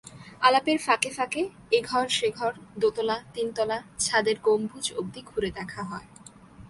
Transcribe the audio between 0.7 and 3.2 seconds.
ফাঁকে ফাঁকে এঘর, সেঘর, দোতলা,